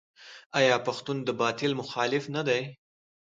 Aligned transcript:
آیا 0.59 0.75
پښتون 0.87 1.17
د 1.23 1.29
باطل 1.41 1.71
مخالف 1.81 2.23
نه 2.35 2.41
دی؟ 2.47 2.61